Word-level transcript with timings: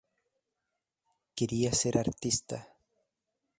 Quería 1.37 1.71
ser 1.81 1.95
artista. 2.05 2.57